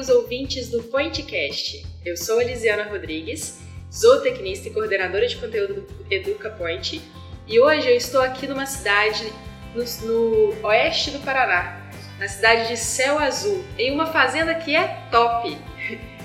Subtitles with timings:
[0.00, 1.84] amigos ouvintes do PointCast.
[2.06, 3.58] Eu sou Elisiana Rodrigues,
[3.92, 7.02] zootecnista e coordenadora de conteúdo do Educa Point,
[7.46, 9.30] e hoje eu estou aqui numa cidade
[9.74, 14.88] no, no oeste do Paraná, na cidade de Céu Azul, em uma fazenda que é
[15.10, 15.54] top.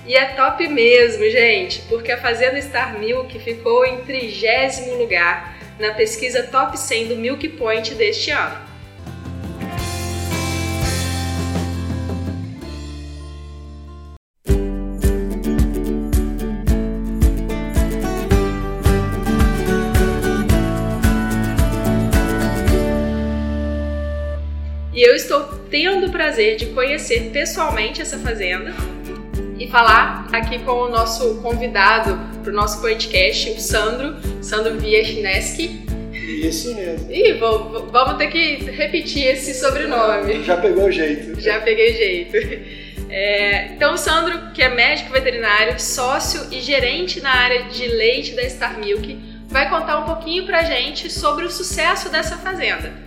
[0.05, 5.93] E é top mesmo, gente, porque a Fazenda Star Milk ficou em trigésimo lugar na
[5.95, 8.57] pesquisa Top 100 do Milk Point deste ano.
[25.05, 28.73] Eu estou tendo o prazer de conhecer pessoalmente essa fazenda
[29.59, 35.85] e falar aqui com o nosso convidado para o nosso podcast, o Sandro, Sandro Wieszneski.
[36.11, 37.11] Isso mesmo.
[37.11, 40.43] Ih, vou, vamos ter que repetir esse sobrenome.
[40.43, 41.39] Já pegou o jeito.
[41.39, 42.85] Já peguei jeito.
[43.07, 48.33] É, então, o Sandro, que é médico veterinário, sócio e gerente na área de leite
[48.33, 53.04] da Star Milk, vai contar um pouquinho pra gente sobre o sucesso dessa fazenda.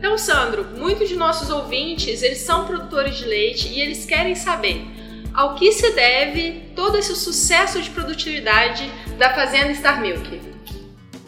[0.00, 4.86] Então, Sandro, muitos de nossos ouvintes, eles são produtores de leite e eles querem saber
[5.34, 10.40] ao que se deve todo esse sucesso de produtividade da Fazenda Star Milk?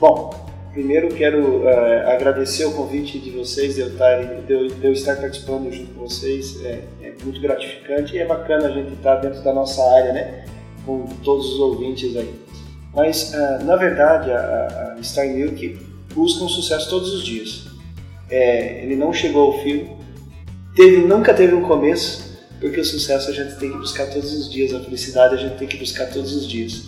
[0.00, 4.86] Bom, primeiro quero uh, agradecer o convite de vocês, de eu estar, de eu, de
[4.86, 6.64] eu estar participando junto com vocês.
[6.64, 10.46] É, é, muito gratificante e é bacana a gente estar dentro da nossa área, né?
[10.86, 12.34] Com todos os ouvintes aí.
[12.94, 15.78] Mas, uh, na verdade, a, a Star Milk
[16.14, 17.71] busca um sucesso todos os dias.
[18.32, 19.90] É, ele não chegou ao fim,
[20.74, 24.50] teve, nunca teve um começo, porque o sucesso a gente tem que buscar todos os
[24.50, 26.84] dias, a felicidade a gente tem que buscar todos os dias.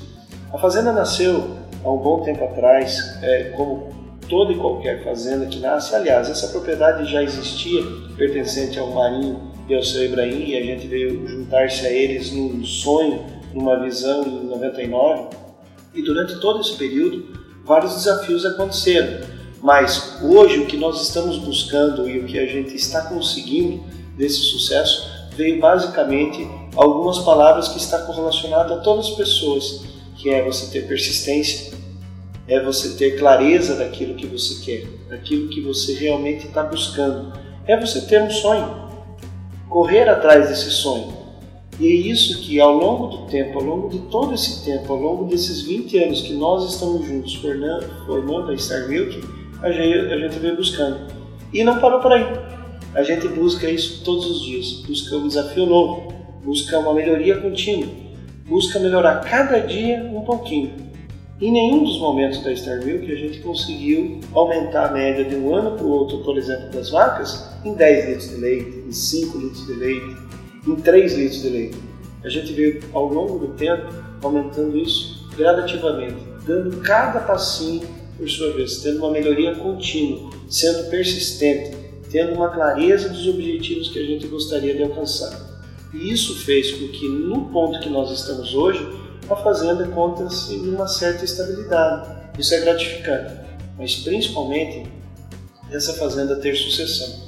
[0.53, 3.93] A fazenda nasceu há um bom tempo atrás, é, como
[4.29, 5.95] toda e qualquer fazenda que nasce.
[5.95, 7.83] Aliás, essa propriedade já existia,
[8.17, 12.65] pertencente ao Marinho e ao seu Ibrahim, e a gente veio juntar-se a eles num
[12.65, 15.37] sonho, numa visão em 99.
[15.95, 17.27] E durante todo esse período,
[17.65, 19.34] vários desafios aconteceram.
[19.65, 23.83] Mas hoje o que nós estamos buscando e o que a gente está conseguindo
[24.15, 29.83] desse sucesso veio basicamente algumas palavras que está correlacionada a todas as pessoas,
[30.17, 31.73] que é você ter persistência,
[32.47, 37.33] é você ter clareza daquilo que você quer, daquilo que você realmente está buscando,
[37.67, 38.69] é você ter um sonho,
[39.71, 41.11] correr atrás desse sonho.
[41.81, 45.01] E é isso que ao longo do tempo, ao longo de todo esse tempo, ao
[45.01, 50.19] longo desses 20 anos que nós estamos juntos formando a Star Milk, a gente, a
[50.19, 51.13] gente veio buscando.
[51.53, 52.55] E não parou por aí
[52.95, 56.15] a gente busca isso todos os dias, busca um desafio novo,
[56.45, 57.89] busca uma melhoria contínua,
[58.47, 60.73] busca melhorar cada dia um pouquinho.
[61.41, 65.53] Em nenhum dos momentos da Star Milk a gente conseguiu aumentar a média de um
[65.53, 69.39] ano para o outro, por exemplo, das vacas, em 10 litros de leite, em 5
[69.39, 70.17] litros de leite,
[70.65, 71.79] em 3 litros de leite.
[72.25, 73.93] A gente veio ao longo do tempo
[74.23, 77.83] aumentando isso gradativamente, dando cada passinho
[78.17, 81.77] por sua vez, tendo uma melhoria contínua, sendo persistente,
[82.11, 85.55] tendo uma clareza dos objetivos que a gente gostaria de alcançar.
[85.93, 88.87] E isso fez com que, no ponto que nós estamos hoje,
[89.29, 92.25] a fazenda conta-se uma certa estabilidade.
[92.39, 93.35] Isso é gratificante,
[93.79, 94.91] mas principalmente
[95.71, 97.25] essa fazenda ter sucessão.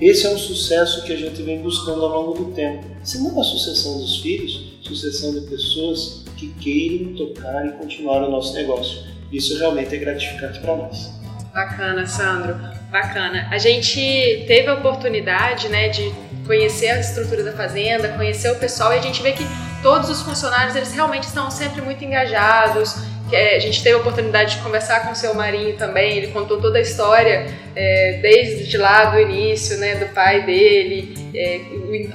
[0.00, 2.86] Esse é um sucesso que a gente vem buscando ao longo do tempo.
[3.02, 8.30] Se não a sucessão dos filhos, sucessão de pessoas que queiram tocar e continuar o
[8.30, 9.00] nosso negócio.
[9.32, 11.12] Isso realmente é gratificante para nós.
[11.52, 12.56] Bacana, Sandro.
[12.90, 13.48] Bacana.
[13.50, 16.12] A gente teve a oportunidade, né, de
[16.46, 19.44] conhecer a estrutura da fazenda, conhecer o pessoal e a gente vê que
[19.82, 22.96] todos os funcionários eles realmente estão sempre muito engajados.
[23.30, 26.58] É, a gente teve a oportunidade de conversar com o seu Marinho também, ele contou
[26.58, 27.46] toda a história
[27.76, 31.60] é, desde lá do início, né, do pai dele, é,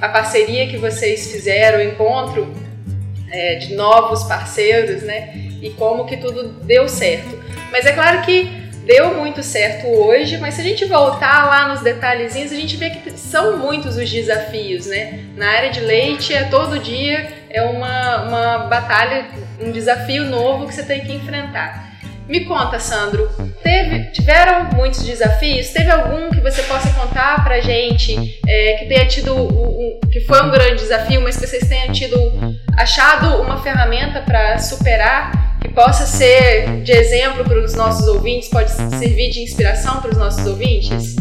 [0.00, 2.52] a parceria que vocês fizeram, o encontro
[3.30, 7.42] é, de novos parceiros, né, e como que tudo deu certo.
[7.72, 8.44] Mas é claro que
[8.84, 12.90] deu muito certo hoje, mas se a gente voltar lá nos detalhezinhos, a gente vê
[12.90, 15.24] que são muitos os desafios, né?
[15.34, 19.26] Na área de leite, é todo dia é uma, uma batalha,
[19.58, 21.94] um desafio novo que você tem que enfrentar.
[22.28, 23.28] Me conta, Sandro,
[23.62, 25.68] teve, tiveram muitos desafios?
[25.68, 30.42] Teve algum que você possa contar pra gente é, que tenha tido, um, que foi
[30.42, 32.16] um grande desafio, mas que vocês tenham tido,
[32.76, 35.43] achado uma ferramenta para superar
[35.74, 40.46] possa ser de exemplo para os nossos ouvintes, pode servir de inspiração para os nossos
[40.46, 41.16] ouvintes?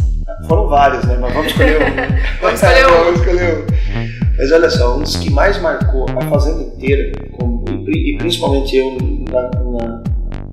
[0.48, 1.18] Foram vários, né?
[1.20, 1.96] Mas vamos escolher um.
[2.42, 3.04] vamos escolher um.
[3.04, 3.74] vamos escolher um.
[4.38, 8.98] Mas olha só, um dos que mais marcou a fazenda inteira, como, e, principalmente eu
[9.32, 10.04] na, na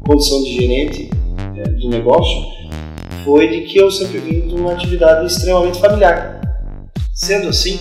[0.06, 1.10] condição de gerente
[1.56, 2.46] é, do negócio,
[3.24, 6.40] foi de que eu sempre vim de uma atividade extremamente familiar.
[7.14, 7.78] Sendo assim,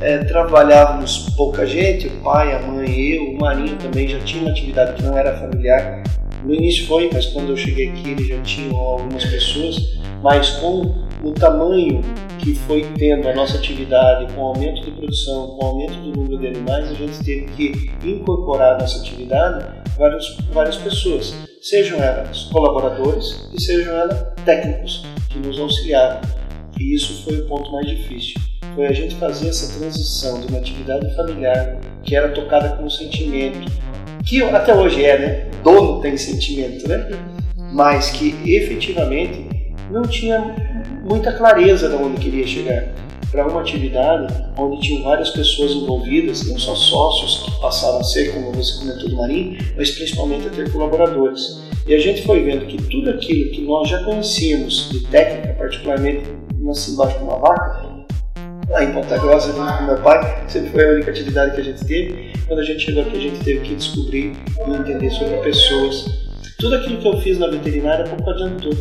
[0.00, 4.50] é, trabalhávamos pouca gente, o pai, a mãe, eu, o Marinho também já tinha uma
[4.50, 6.02] atividade que não era familiar.
[6.44, 10.94] No início foi, mas quando eu cheguei aqui ele já tinha algumas pessoas, mas com
[11.24, 12.00] o tamanho
[12.38, 16.12] que foi tendo a nossa atividade, com o aumento de produção, com o aumento do
[16.12, 19.64] número de animais, a gente teve que incorporar a nossa atividade
[19.96, 26.20] várias, várias pessoas, sejam elas colaboradores e sejam elas técnicos que nos auxiliaram.
[26.78, 28.45] E isso foi o ponto mais difícil.
[28.76, 33.72] Foi a gente fazer essa transição de uma atividade familiar que era tocada com sentimento,
[34.22, 35.50] que até hoje é, né?
[35.64, 37.08] Dono tem sentimento, né?
[37.72, 39.46] Mas que efetivamente
[39.90, 40.54] não tinha
[41.02, 42.92] muita clareza de onde queria chegar
[43.30, 44.26] para uma atividade
[44.58, 49.08] onde tinham várias pessoas envolvidas, não só sócios que passaram a ser, como você comentou
[49.08, 51.62] do Marinho, mas principalmente a ter colaboradores.
[51.86, 56.24] E a gente foi vendo que tudo aquilo que nós já conhecíamos de técnica, particularmente
[56.60, 57.95] nasci embaixo de uma vaca,
[58.68, 61.64] lá em Ponta Grossa, junto com meu pai, sempre foi a única atividade que a
[61.64, 62.32] gente teve.
[62.46, 64.32] Quando a gente chegou aqui, a gente teve que descobrir
[64.66, 66.06] e entender sobre pessoas.
[66.58, 68.72] Tudo aquilo que eu fiz na veterinária pouco adiantou.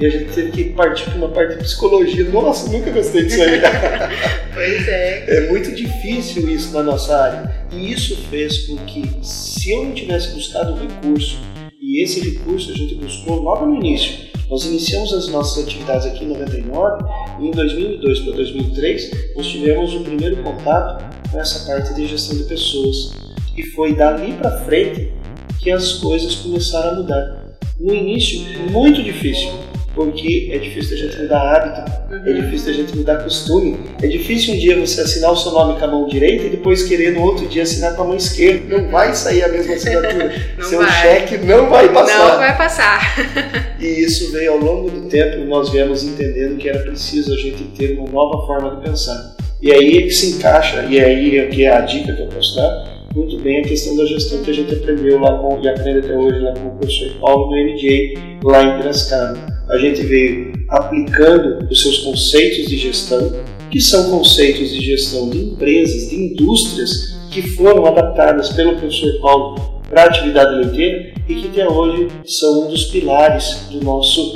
[0.00, 2.24] E a gente teve que partir para uma parte de psicologia.
[2.24, 3.60] Nossa, nunca gostei disso aí.
[4.52, 5.24] pois é.
[5.28, 7.66] É muito difícil isso na nossa área.
[7.72, 11.38] E isso fez com que, se eu não tivesse buscado o recurso,
[11.80, 16.24] e esse recurso a gente buscou logo no início, nós iniciamos as nossas atividades aqui
[16.24, 21.94] em 99 e em 2002 para 2003 nós tivemos o primeiro contato com essa parte
[21.94, 23.12] de gestão de pessoas.
[23.56, 25.12] E foi dali para frente
[25.60, 27.58] que as coisas começaram a mudar.
[27.78, 28.40] No início,
[28.70, 29.50] muito difícil
[29.94, 32.22] porque é difícil a gente mudar hábito, uhum.
[32.26, 33.78] é difícil a gente mudar costume.
[34.02, 36.82] É difícil um dia você assinar o seu nome com a mão direita e depois
[36.84, 38.78] querer no outro dia assinar com a mão esquerda.
[38.78, 40.32] Não vai sair a mesma assinatura.
[40.64, 40.90] seu vai.
[40.90, 42.28] cheque não vai passar.
[42.30, 43.16] Não vai passar.
[43.78, 47.64] e isso veio ao longo do tempo, nós viemos entendendo que era preciso a gente
[47.76, 49.36] ter uma nova forma de pensar.
[49.60, 52.26] E aí é que se encaixa, e aí é que é a dica que eu
[52.26, 55.68] posso dar, muito bem a questão da gestão que a gente aprendeu lá com, e
[55.68, 60.02] aprende até hoje lá com o professor Paulo no MJ, lá em Piracicaba a gente
[60.02, 63.32] veio aplicando os seus conceitos de gestão,
[63.70, 69.82] que são conceitos de gestão de empresas, de indústrias, que foram adaptadas pelo professor Paulo
[69.88, 74.34] para a atividade leiteira e que até hoje são um dos pilares do nosso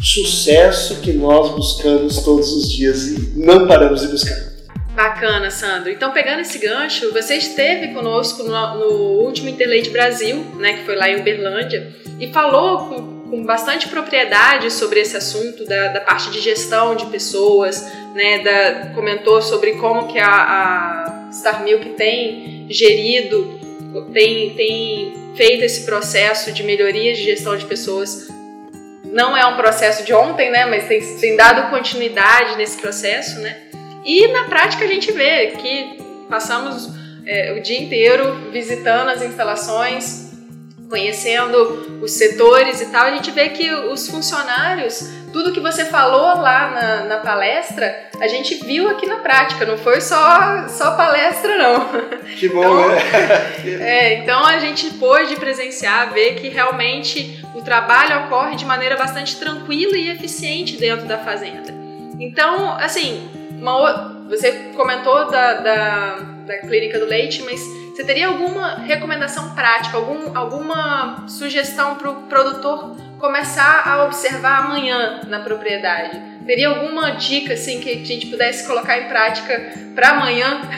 [0.00, 4.52] sucesso que nós buscamos todos os dias e não paramos de buscar.
[4.94, 5.90] Bacana, Sandro.
[5.90, 8.90] Então, pegando esse gancho, você esteve conosco no, no
[9.24, 14.70] último Interleite Brasil, né, que foi lá em Uberlândia, e falou com com bastante propriedade
[14.70, 20.06] sobre esse assunto da, da parte de gestão de pessoas, né, da, comentou sobre como
[20.06, 23.58] que a, a Star Milk tem gerido,
[24.12, 28.28] tem, tem feito esse processo de melhoria de gestão de pessoas.
[29.02, 33.56] Não é um processo de ontem, né, mas tem, tem dado continuidade nesse processo, né?
[34.04, 35.96] E na prática a gente vê que
[36.28, 36.90] passamos
[37.24, 40.21] é, o dia inteiro visitando as instalações,
[40.92, 46.38] conhecendo os setores e tal, a gente vê que os funcionários, tudo que você falou
[46.38, 51.56] lá na, na, palestra, a gente viu aqui na prática, não foi só, só palestra,
[51.56, 51.88] não.
[52.38, 52.98] Que bom, então, né?
[53.80, 59.36] é, então a gente pôde presenciar, ver que realmente o trabalho ocorre de maneira bastante
[59.36, 61.72] tranquila e eficiente dentro da fazenda.
[62.20, 66.14] Então, assim, uma, você comentou da, da,
[66.46, 67.60] da clínica do leite, mas
[67.92, 75.20] você teria alguma recomendação prática, algum, alguma sugestão para o produtor começar a observar amanhã
[75.28, 76.18] na propriedade?
[76.46, 80.62] Teria alguma dica assim que a gente pudesse colocar em prática para amanhã?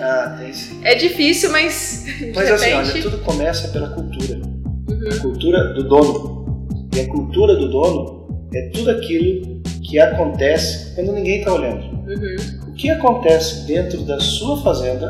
[0.00, 0.80] Ah, tem sim.
[0.82, 2.04] É difícil, mas.
[2.34, 2.52] Mas repente...
[2.52, 4.40] assim, olha, tudo começa pela cultura.
[4.88, 5.08] Uhum.
[5.10, 6.68] A cultura do dono.
[6.94, 11.84] E a cultura do dono é tudo aquilo que acontece quando ninguém está olhando.
[11.84, 12.36] Uhum.
[12.68, 15.08] O que acontece dentro da sua fazenda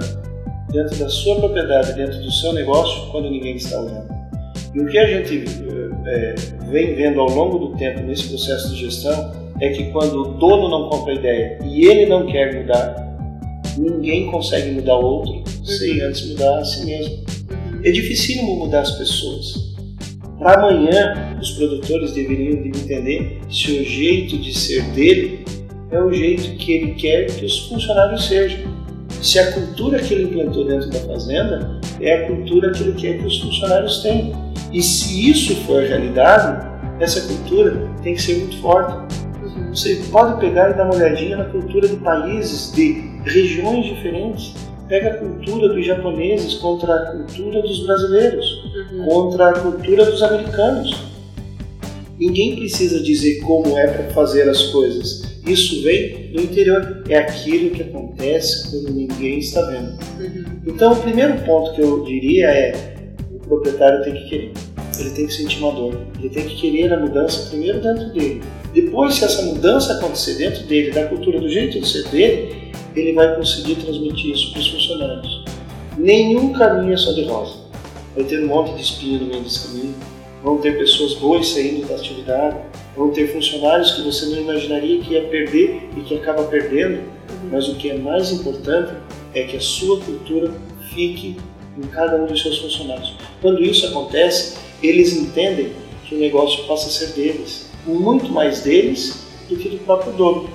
[0.74, 4.12] dentro da sua propriedade, dentro do seu negócio, quando ninguém está olhando.
[4.74, 5.44] E o que a gente
[6.04, 6.34] é,
[6.68, 10.68] vem vendo ao longo do tempo nesse processo de gestão é que quando o dono
[10.68, 12.96] não compra a ideia e ele não quer mudar,
[13.78, 16.08] ninguém consegue mudar o outro sem uhum.
[16.08, 17.14] antes mudar a si mesmo.
[17.14, 17.80] Uhum.
[17.84, 19.74] É dificílimo mudar as pessoas.
[20.40, 25.44] Para amanhã, os produtores deveriam entender se o jeito de ser dele
[25.92, 28.83] é o jeito que ele quer que os funcionários sejam
[29.24, 33.18] se a cultura que ele implantou dentro da fazenda é a cultura que ele quer
[33.18, 34.52] que os funcionários tenham.
[34.70, 36.68] E se isso for realidade,
[37.00, 38.92] essa cultura tem que ser muito forte.
[39.42, 39.74] Uhum.
[39.74, 44.54] Você pode pegar e dar uma olhadinha na cultura de países, de regiões diferentes.
[44.88, 48.44] Pega a cultura dos japoneses contra a cultura dos brasileiros,
[48.92, 49.04] uhum.
[49.06, 50.94] contra a cultura dos americanos.
[52.18, 57.02] Ninguém precisa dizer como é para fazer as coisas Isso vem do interior.
[57.08, 59.98] É aquilo que acontece quando ninguém está vendo.
[60.18, 60.44] Uhum.
[60.66, 62.94] Então, o primeiro ponto que eu diria é:
[63.30, 64.52] o proprietário tem que querer.
[64.98, 66.00] Ele tem que sentir uma dor.
[66.18, 68.42] Ele tem que querer a mudança primeiro dentro dele.
[68.72, 73.12] Depois, se essa mudança acontecer dentro dele, da cultura, do jeito de ser dele, ele
[73.12, 75.44] vai conseguir transmitir isso para os funcionários.
[75.98, 77.64] Nenhum caminho é só de rosa.
[78.16, 79.94] Vai ter um monte de espinho no meio desse caminho.
[80.44, 82.58] Vão ter pessoas boas saindo da atividade.
[82.94, 87.02] Vão ter funcionários que você não imaginaria que ia perder e que acaba perdendo.
[87.50, 88.92] Mas o que é mais importante
[89.34, 90.52] é que a sua cultura
[90.92, 91.38] fique
[91.78, 93.14] em cada um dos seus funcionários.
[93.40, 95.72] Quando isso acontece, eles entendem
[96.04, 100.50] que o negócio passa a ser deles, muito mais deles do que do próprio dono.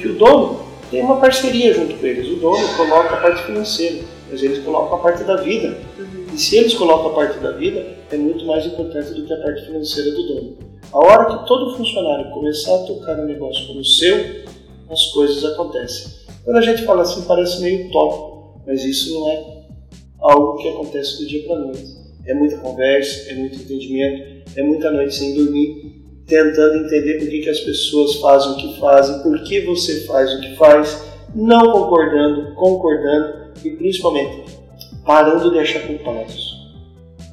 [0.00, 0.60] Que o dono
[0.90, 2.28] tem uma parceria junto com eles.
[2.30, 5.78] O dono coloca a parte financeira, mas eles colocam a parte da vida.
[5.98, 6.23] Uhum.
[6.34, 9.36] E se eles colocam a parte da vida, é muito mais importante do que a
[9.36, 10.58] parte financeira do dono.
[10.92, 14.16] A hora que todo funcionário começar a tocar no negócio como seu,
[14.90, 16.12] as coisas acontecem.
[16.44, 19.44] Quando a gente fala assim, parece meio top, mas isso não é
[20.18, 21.96] algo que acontece do dia para noite.
[22.26, 27.42] É muita conversa, é muito entendimento, é muita noite sem dormir, tentando entender por que,
[27.42, 31.00] que as pessoas fazem o que fazem, por que você faz o que faz,
[31.32, 34.63] não concordando, concordando e principalmente
[35.04, 36.54] parando de achar culpados.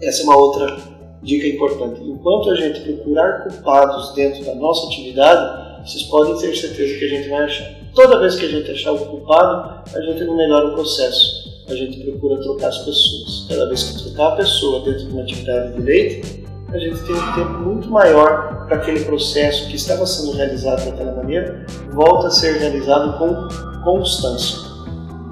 [0.01, 0.77] Essa é uma outra
[1.21, 2.01] dica importante.
[2.03, 7.09] Enquanto a gente procurar culpados dentro da nossa atividade, vocês podem ter certeza que a
[7.09, 7.67] gente vai achar.
[7.93, 11.63] Toda vez que a gente achar o culpado, a gente não melhora o processo.
[11.69, 13.45] A gente procura trocar as pessoas.
[13.47, 17.15] Cada vez que trocar a pessoa dentro de uma atividade de leite, a gente tem
[17.15, 22.31] um tempo muito maior para aquele processo que estava sendo realizado daquela maneira, volta a
[22.31, 24.70] ser realizado com constância.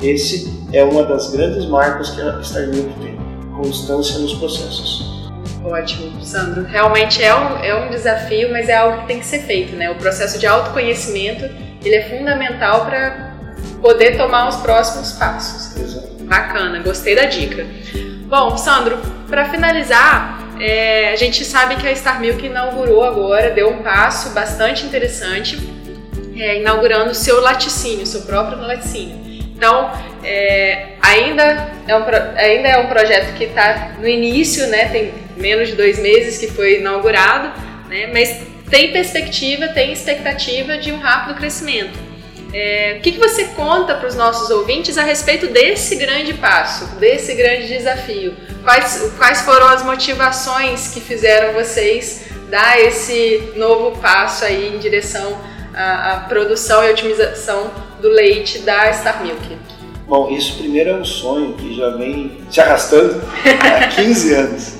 [0.01, 3.17] Esse é uma das grandes marcas que a Starlink tem,
[3.55, 5.29] constância nos processos.
[5.63, 6.63] Ótimo, Sandro.
[6.63, 9.89] Realmente é um, é um desafio, mas é algo que tem que ser feito, né?
[9.91, 11.43] O processo de autoconhecimento,
[11.83, 13.35] ele é fundamental para
[13.81, 15.75] poder tomar os próximos passos.
[15.75, 16.23] Exato.
[16.23, 17.65] Bacana, gostei da dica.
[18.27, 23.69] Bom, Sandro, para finalizar, é, a gente sabe que a Star Milk inaugurou agora, deu
[23.69, 25.57] um passo bastante interessante,
[26.37, 29.18] é, inaugurando o seu laticínio, seu próprio laticínio.
[29.59, 29.91] Então,
[30.23, 32.05] é, ainda, é um,
[32.37, 36.47] ainda é um projeto que está no início, né, tem menos de dois meses que
[36.47, 37.51] foi inaugurado,
[37.89, 41.99] né, mas tem perspectiva, tem expectativa de um rápido crescimento.
[42.53, 46.95] É, o que, que você conta para os nossos ouvintes a respeito desse grande passo,
[46.95, 48.33] desse grande desafio?
[48.63, 55.37] Quais, quais foram as motivações que fizeram vocês dar esse novo passo aí em direção
[55.73, 59.41] à, à produção e otimização do leite da Star Milk?
[60.07, 63.21] Bom, isso primeiro é um sonho que já vem se arrastando
[63.61, 64.73] há 15 anos.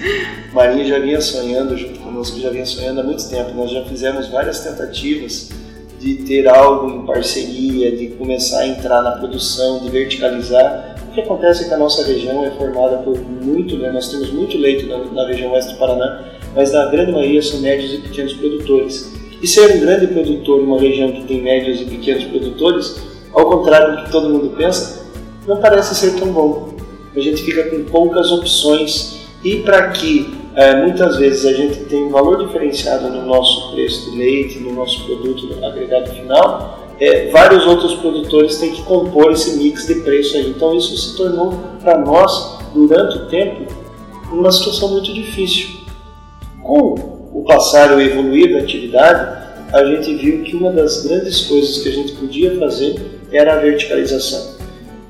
[0.51, 3.51] Marinha já vinha sonhando junto conosco, já vinha sonhando há muito tempo.
[3.53, 5.51] Nós já fizemos várias tentativas
[5.99, 10.95] de ter algo em parceria, de começar a entrar na produção, de verticalizar.
[11.09, 14.31] O que acontece é que a nossa região é formada por muito, né, nós temos
[14.31, 16.23] muito leite na, na região oeste do Paraná,
[16.55, 19.13] mas na grande maioria são médios e pequenos produtores.
[19.41, 23.97] E ser um grande produtor numa região que tem médios e pequenos produtores, ao contrário
[23.97, 25.05] do que todo mundo pensa,
[25.47, 26.73] não parece ser tão bom.
[27.15, 32.03] A gente fica com poucas opções e para que é, muitas vezes a gente tem
[32.03, 37.65] um valor diferenciado no nosso preço de leite, no nosso produto agregado final, é, vários
[37.65, 40.49] outros produtores têm que compor esse mix de preço aí.
[40.49, 43.73] Então isso se tornou para nós, durante o tempo,
[44.31, 45.79] uma situação muito difícil.
[46.61, 46.95] Com
[47.33, 49.39] o passar e evoluir da atividade,
[49.71, 52.99] a gente viu que uma das grandes coisas que a gente podia fazer
[53.31, 54.57] era a verticalização.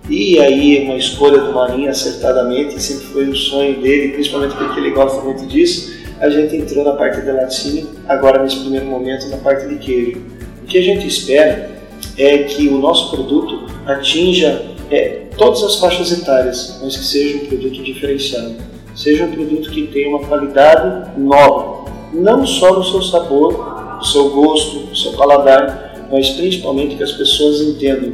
[0.10, 4.90] E aí uma escolha do Marinho acertadamente, sempre foi um sonho dele, principalmente porque ele
[4.92, 9.38] gosta muito disso, a gente entrou na parte de laticínio, agora nesse primeiro momento na
[9.38, 10.22] parte de queijo.
[10.64, 11.70] O que a gente espera
[12.18, 17.46] é que o nosso produto atinja é, todas as faixas etárias, mas que seja um
[17.46, 18.56] produto diferenciado.
[18.96, 24.30] Seja um produto que tenha uma qualidade nova, não só no seu sabor, no seu
[24.32, 28.12] gosto, no seu paladar, mas principalmente que as pessoas entendam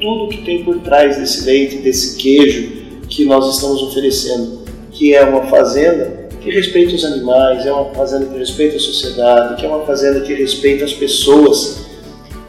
[0.00, 5.22] tudo que tem por trás desse leite, desse queijo que nós estamos oferecendo, que é
[5.24, 9.68] uma fazenda que respeita os animais, é uma fazenda que respeita a sociedade, que é
[9.68, 11.86] uma fazenda que respeita as pessoas.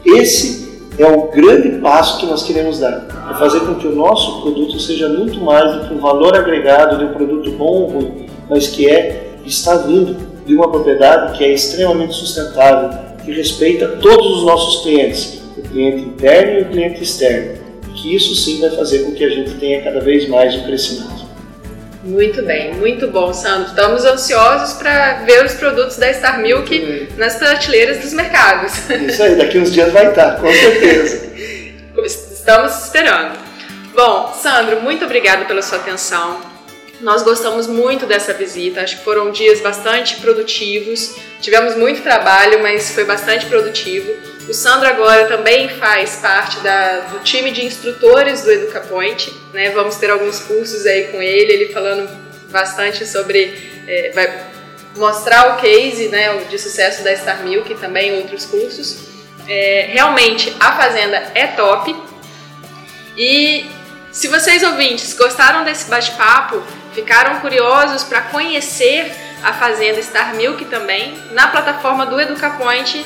[0.04, 0.66] Esse
[0.98, 4.78] é o grande passo que nós queremos dar, é fazer com que o nosso produto
[4.78, 8.68] seja muito mais do que um valor agregado de um produto bom ou ruim, mas
[8.68, 14.44] que é está vindo de uma propriedade que é extremamente sustentável, que respeita todos os
[14.44, 17.58] nossos clientes, o cliente interno e o cliente externo.
[17.94, 21.26] Que isso sim vai fazer com que a gente tenha cada vez mais um crescimento.
[22.04, 23.68] Muito bem, muito bom, Sandro.
[23.70, 28.88] Estamos ansiosos para ver os produtos da Star Milk nas prateleiras dos mercados.
[28.88, 31.26] Isso aí, daqui uns dias vai estar, com certeza.
[32.04, 33.36] Estamos esperando.
[33.92, 36.38] Bom, Sandro, muito obrigado pela sua atenção.
[37.00, 41.14] Nós gostamos muito dessa visita, acho que foram dias bastante produtivos.
[41.40, 44.10] Tivemos muito trabalho, mas foi bastante produtivo.
[44.48, 49.70] O Sandro agora também faz parte da, do time de instrutores do EducaPoint, né?
[49.70, 52.08] Vamos ter alguns cursos aí com ele, ele falando
[52.50, 54.46] bastante sobre, é, vai
[54.96, 58.96] mostrar o case, né, de sucesso da Star Milk e também outros cursos.
[59.46, 61.94] É, realmente a fazenda é top.
[63.16, 63.66] E
[64.10, 66.62] se vocês ouvintes gostaram desse bate-papo,
[66.96, 73.04] ficaram curiosos para conhecer a fazenda Star Milk também, na plataforma do EducaPoint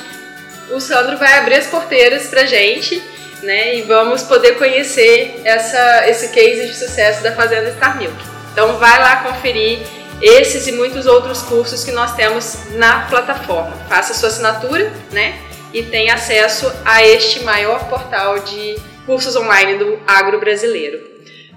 [0.71, 3.03] o Sandro vai abrir as porteiras pra gente,
[3.43, 3.77] né?
[3.77, 8.17] E vamos poder conhecer essa, esse case de sucesso da Fazenda Star Milk.
[8.53, 9.81] Então vai lá conferir
[10.23, 13.77] esses e muitos outros cursos que nós temos na plataforma.
[13.89, 15.41] Faça sua assinatura, né?
[15.73, 21.10] E tenha acesso a este maior portal de cursos online do agro brasileiro.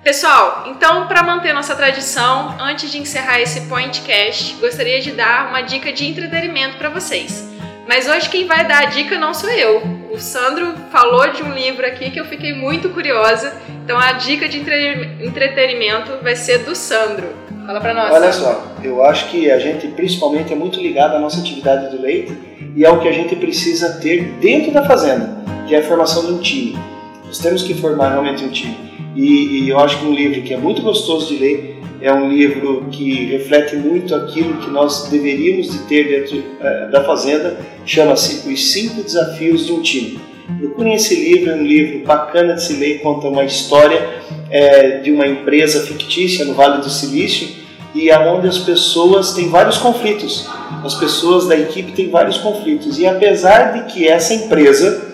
[0.03, 5.61] Pessoal, então para manter nossa tradição, antes de encerrar esse Pointcast, gostaria de dar uma
[5.61, 7.47] dica de entretenimento para vocês.
[7.87, 9.81] Mas hoje quem vai dar a dica não sou eu.
[10.11, 13.53] O Sandro falou de um livro aqui que eu fiquei muito curiosa.
[13.81, 17.29] Então a dica de entretenimento vai ser do Sandro.
[17.65, 18.11] Fala para nós.
[18.11, 22.01] Olha só, eu acho que a gente principalmente é muito ligado à nossa atividade do
[22.01, 22.37] leite
[22.75, 25.29] e é o que a gente precisa ter dentro da fazenda,
[25.65, 26.77] que é a formação de um time.
[27.25, 28.92] Nós temos que formar realmente um time.
[29.15, 32.29] E, e eu acho que um livro que é muito gostoso de ler é um
[32.29, 38.51] livro que reflete muito aquilo que nós deveríamos de ter dentro uh, da fazenda, chama-se
[38.51, 40.19] Os Cinco Desafios de um Time.
[40.59, 44.05] Procurem esse livro, é um livro bacana de se ler, conta uma história
[44.49, 47.47] é, de uma empresa fictícia no Vale do Silício
[47.95, 50.45] e aonde as pessoas têm vários conflitos.
[50.83, 55.12] As pessoas da equipe têm vários conflitos e apesar de que essa empresa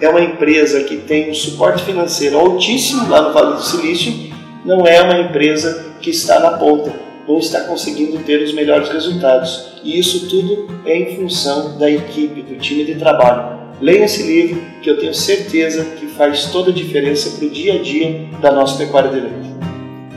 [0.00, 4.30] é uma empresa que tem um suporte financeiro altíssimo lá no Vale do Silício,
[4.64, 6.92] não é uma empresa que está na ponta,
[7.28, 9.74] não está conseguindo ter os melhores resultados.
[9.84, 13.60] E isso tudo é em função da equipe, do time de trabalho.
[13.80, 17.74] Leia esse livro que eu tenho certeza que faz toda a diferença para o dia
[17.74, 19.50] a dia da nossa pecuária de leite.